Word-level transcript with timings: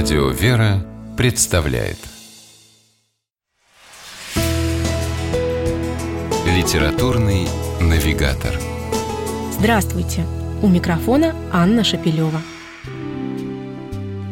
Радио 0.00 0.28
«Вера» 0.28 0.86
представляет 1.16 1.96
Литературный 6.46 7.48
навигатор 7.80 8.52
Здравствуйте! 9.58 10.24
У 10.62 10.68
микрофона 10.68 11.34
Анна 11.50 11.82
Шапилева. 11.82 12.40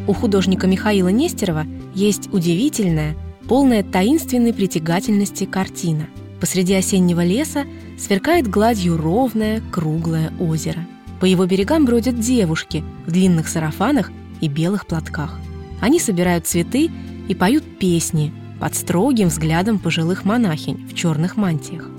У 0.07 0.13
художника 0.13 0.67
Михаила 0.67 1.09
Нестерова 1.09 1.65
есть 1.93 2.33
удивительная, 2.33 3.17
полная 3.49 3.83
таинственной 3.83 4.53
притягательности 4.53 5.43
картина. 5.43 6.07
Посреди 6.39 6.75
осеннего 6.75 7.25
леса 7.25 7.65
сверкает 7.99 8.47
гладью 8.47 8.95
ровное, 8.95 9.61
круглое 9.69 10.31
озеро. 10.39 10.87
По 11.19 11.25
его 11.25 11.45
берегам 11.45 11.83
бродят 11.83 12.17
девушки 12.17 12.85
в 13.05 13.11
длинных 13.11 13.49
сарафанах 13.49 14.11
и 14.39 14.47
белых 14.47 14.87
платках. 14.87 15.37
Они 15.79 15.99
собирают 15.99 16.47
цветы 16.47 16.89
и 17.27 17.35
поют 17.35 17.63
песни 17.79 18.33
под 18.59 18.75
строгим 18.75 19.27
взглядом 19.27 19.79
пожилых 19.79 20.25
монахинь 20.25 20.87
в 20.87 20.95
черных 20.95 21.37
мантиях. 21.37 21.89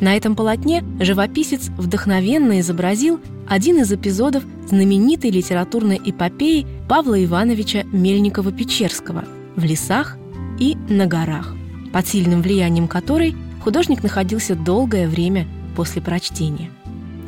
На 0.00 0.16
этом 0.16 0.34
полотне 0.34 0.82
живописец 0.98 1.68
вдохновенно 1.78 2.58
изобразил 2.60 3.20
один 3.48 3.80
из 3.80 3.92
эпизодов 3.92 4.42
знаменитой 4.68 5.30
литературной 5.30 6.00
эпопеи 6.04 6.66
Павла 6.88 7.22
Ивановича 7.22 7.82
Мельникова-Печерского 7.92 9.24
«В 9.54 9.62
лесах 9.62 10.16
и 10.58 10.76
на 10.88 11.06
горах», 11.06 11.54
под 11.92 12.08
сильным 12.08 12.42
влиянием 12.42 12.88
которой 12.88 13.36
художник 13.62 14.02
находился 14.02 14.56
долгое 14.56 15.06
время 15.06 15.46
после 15.76 16.02
прочтения. 16.02 16.70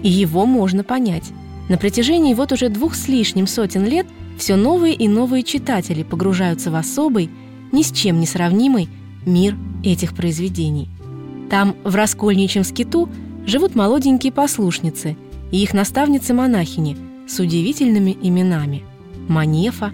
И 0.02 0.08
его 0.08 0.44
можно 0.44 0.82
понять. 0.82 1.30
На 1.68 1.78
протяжении 1.78 2.34
вот 2.34 2.50
уже 2.50 2.68
двух 2.70 2.96
с 2.96 3.06
лишним 3.06 3.46
сотен 3.46 3.84
лет– 3.84 4.06
все 4.36 4.56
новые 4.56 4.94
и 4.94 5.08
новые 5.08 5.42
читатели 5.42 6.02
погружаются 6.02 6.70
в 6.70 6.74
особый, 6.74 7.30
ни 7.72 7.82
с 7.82 7.92
чем 7.92 8.20
не 8.20 8.26
сравнимый 8.26 8.88
мир 9.26 9.56
этих 9.82 10.14
произведений. 10.14 10.88
Там, 11.50 11.76
в 11.84 11.94
Раскольничьем 11.94 12.64
скиту, 12.64 13.08
живут 13.46 13.74
молоденькие 13.74 14.32
послушницы 14.32 15.16
и 15.50 15.62
их 15.62 15.74
наставницы-монахини 15.74 16.96
с 17.28 17.38
удивительными 17.38 18.16
именами– 18.20 18.82
Манефа, 19.28 19.92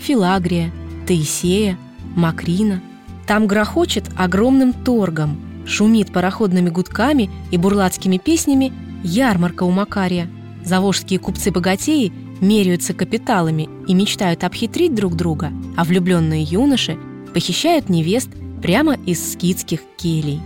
Филагрия, 0.00 0.72
Таисея, 1.06 1.78
Макрина. 2.16 2.82
Там 3.26 3.46
грохочет 3.46 4.10
огромным 4.16 4.72
торгом, 4.72 5.40
шумит 5.66 6.12
пароходными 6.12 6.70
гудками 6.70 7.30
и 7.50 7.56
бурлацкими 7.56 8.18
песнями 8.18 8.72
ярмарка 9.04 9.62
у 9.64 9.70
Макария. 9.70 10.28
Завожские 10.64 11.18
купцы-богатеи 11.18 12.12
меряются 12.42 12.92
капиталами 12.92 13.70
и 13.88 13.94
мечтают 13.94 14.44
обхитрить 14.44 14.94
друг 14.94 15.14
друга, 15.16 15.50
а 15.76 15.84
влюбленные 15.84 16.42
юноши 16.42 16.98
похищают 17.32 17.88
невест 17.88 18.28
прямо 18.60 18.94
из 19.06 19.32
скидских 19.32 19.80
келей. 19.96 20.40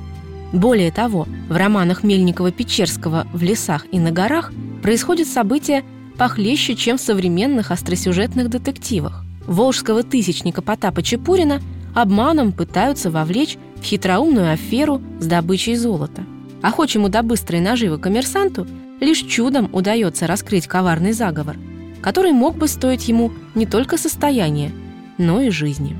Более 0.53 0.93
того, 0.93 1.27
в 1.49 1.57
романах 1.57 2.05
Мельникова-Печерского 2.05 3.27
«В 3.33 3.43
лесах 3.43 3.87
и 3.91 3.99
на 3.99 4.13
горах» 4.13 4.53
происходят 4.83 5.27
события 5.27 5.83
похлеще, 6.17 6.77
чем 6.77 6.99
в 6.99 7.01
современных 7.01 7.73
остросюжетных 7.73 8.49
детективах. 8.49 9.25
Волжского 9.47 10.03
тысячника 10.03 10.63
Потапа 10.63 11.03
Чепурина 11.03 11.61
обманом 11.95 12.53
пытаются 12.53 13.11
вовлечь 13.11 13.57
в 13.77 13.83
хитроумную 13.83 14.53
аферу 14.53 15.01
с 15.19 15.27
добычей 15.27 15.77
золота. 15.77 16.25
Охочему 16.63 17.09
до 17.09 17.23
быстрой 17.23 17.61
наживы 17.61 17.99
коммерсанту 17.99 18.67
лишь 19.01 19.21
чудом 19.21 19.69
удается 19.73 20.27
раскрыть 20.27 20.67
коварный 20.67 21.13
заговор– 21.13 21.57
который 22.07 22.31
мог 22.31 22.57
бы 22.57 22.69
стоить 22.69 23.09
ему 23.09 23.33
не 23.57 23.67
только 23.67 23.99
состояния, 23.99 24.71
но 25.19 25.41
и 25.41 25.51
жизни. 25.51 25.97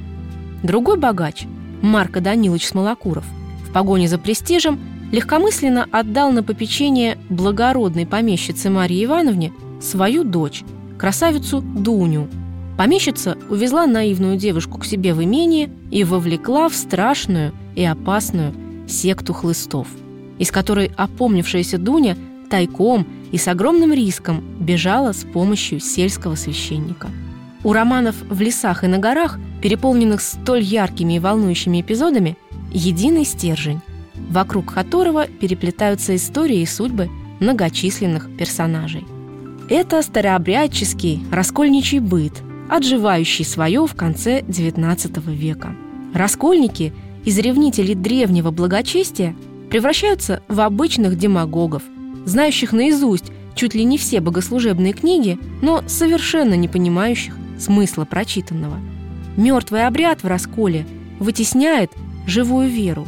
Другой 0.63 0.99
богач, 0.99 1.47
Марко 1.83 2.21
Данилович 2.21 2.69
Смолокуров, 2.69 3.25
в 3.69 3.73
погоне 3.73 4.07
за 4.07 4.17
престижем 4.17 4.79
легкомысленно 5.11 5.89
отдал 5.91 6.31
на 6.31 6.45
попечение 6.45 7.19
благородной 7.29 8.07
помещице 8.07 8.71
Марии 8.71 9.05
Ивановне 9.05 9.53
свою 9.83 10.23
дочь, 10.23 10.63
красавицу 10.97 11.61
Дуню. 11.61 12.29
Помещица 12.79 13.37
увезла 13.51 13.87
наивную 13.87 14.37
девушку 14.37 14.79
к 14.79 14.85
себе 14.85 15.13
в 15.13 15.25
имение 15.25 15.71
и 15.91 16.05
вовлекла 16.05 16.69
в 16.69 16.77
страшную 16.77 17.53
и 17.75 17.83
опасную 17.83 18.55
секту 18.87 19.35
хлыстов, 19.35 19.89
из 20.39 20.53
которой 20.53 20.93
опомнившаяся 20.97 21.79
Дуня 21.79 22.17
тайком 22.49 23.09
и 23.33 23.39
с 23.39 23.49
огромным 23.49 23.93
риском 23.93 24.45
бежала 24.67 25.13
с 25.13 25.25
помощью 25.25 25.81
сельского 25.81 26.35
священника. 26.35 27.09
У 27.65 27.73
романов 27.73 28.17
«В 28.29 28.41
лесах 28.41 28.85
и 28.85 28.87
на 28.87 28.99
горах», 28.99 29.39
переполненных 29.63 30.21
столь 30.21 30.63
яркими 30.63 31.15
и 31.15 31.19
волнующими 31.19 31.81
эпизодами, 31.81 32.37
единый 32.73 33.25
стержень, 33.25 33.81
вокруг 34.15 34.73
которого 34.75 35.27
переплетаются 35.27 36.15
истории 36.15 36.61
и 36.61 36.67
судьбы 36.67 37.09
многочисленных 37.41 38.29
персонажей. 38.37 39.05
Это 39.71 40.03
старообрядческий 40.03 41.23
раскольничий 41.33 42.01
быт, 42.01 42.35
отживающий 42.69 43.45
свое 43.45 43.87
в 43.87 43.95
конце 43.95 44.41
XIX 44.41 45.33
века. 45.33 45.75
Раскольники 46.13 46.93
из 47.25 47.39
ревнителей 47.39 47.95
древнего 47.95 48.51
благочестия 48.51 49.35
превращаются 49.71 50.43
в 50.49 50.61
обычных 50.61 51.17
демагогов– 51.17 51.83
знающих 52.27 52.73
наизусть 52.73 53.33
чуть 53.57 53.75
ли 53.75 53.83
не 53.85 53.99
все 53.99 54.21
богослужебные 54.21 54.93
книги, 54.93 55.39
но 55.63 55.83
совершенно 55.89 56.55
не 56.55 56.69
понимающих 56.69 57.37
смысла 57.59 58.05
прочитанного. 58.05 58.79
Мертвый 59.37 59.87
обряд 59.87 60.23
в 60.23 60.27
расколе 60.29 60.87
вытесняет 61.19 61.91
живую 62.27 62.69
веру. 62.69 63.07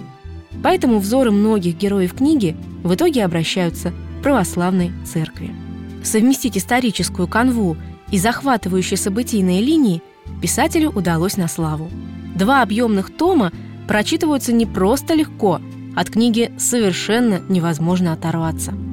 Поэтому 0.62 0.98
взоры 0.98 1.30
многих 1.30 1.76
героев 1.76 2.14
книги 2.14 2.56
в 2.82 2.92
итоге 2.94 3.24
обращаются 3.24 3.92
к 3.92 4.22
православной 4.22 4.90
церкви. 5.04 5.54
Совместить 6.02 6.56
историческую 6.56 7.28
канву 7.28 7.76
и 8.10 8.18
захватывающие 8.18 8.96
событийные 8.96 9.60
линии 9.60 10.02
писателю 10.40 10.90
удалось 10.90 11.36
на 11.36 11.46
славу. 11.46 11.90
Два 12.34 12.62
объемных 12.62 13.14
тома 13.14 13.52
прочитываются 13.86 14.52
не 14.52 14.66
просто 14.66 15.14
легко, 15.14 15.60
от 15.94 16.10
книги 16.10 16.52
совершенно 16.58 17.40
невозможно 17.48 18.12
оторваться– 18.12 18.72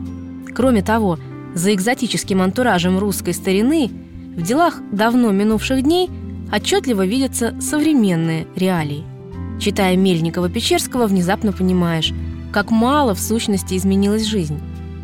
Кроме 0.56 0.82
того, 0.82 1.20
за 1.56 1.74
экзотическим 1.74 2.44
антуражем 2.44 3.00
русской 3.00 3.34
старины 3.34 3.90
в 4.36 4.44
делах 4.44 4.82
давно 4.92 5.32
минувших 5.32 5.82
дней 5.82 6.10
отчетливо 6.54 7.06
видятся 7.06 7.60
современные 7.60 8.46
реалии. 8.56 9.04
Читая 9.60 9.96
Мельникова-Печерского, 9.96 11.08
внезапно 11.08 11.52
понимаешь, 11.52 12.14
как 12.52 12.70
мало 12.70 13.16
в 13.16 13.20
сущности 13.20 13.76
изменилась 13.76 14.26
жизнь. 14.26 14.60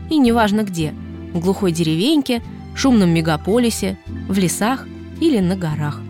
И 0.09 0.17
неважно 0.17 0.61
где– 0.63 0.93
в 1.33 1.39
глухой 1.39 1.71
деревеньке, 1.71 2.41
шумном 2.75 3.09
мегаполисе, 3.09 3.97
в 4.27 4.37
лесах 4.37 4.85
или 5.19 5.39
на 5.39 5.55
горах. 5.55 6.01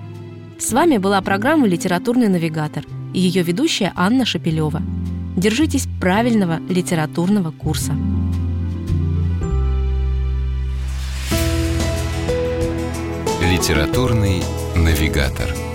С 0.59 0.73
вами 0.73 0.97
была 0.97 1.21
программа 1.21 1.67
«Литературный 1.67 2.27
навигатор» 2.27 2.83
и 3.13 3.19
ее 3.19 3.43
ведущая 3.43 3.91
Анна 3.95 4.25
Шапилева. 4.25 4.81
Держитесь 5.35 5.87
правильного 5.99 6.59
литературного 6.69 7.51
курса. 7.51 7.93
Литературный 13.51 14.41
навигатор. 14.77 15.70